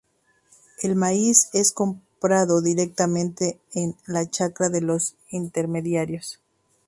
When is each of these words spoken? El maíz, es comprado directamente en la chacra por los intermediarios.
El 0.81 0.95
maíz, 0.95 1.51
es 1.53 1.71
comprado 1.71 2.59
directamente 2.63 3.59
en 3.75 3.95
la 4.07 4.27
chacra 4.27 4.67
por 4.71 4.81
los 4.81 5.13
intermediarios. 5.29 6.39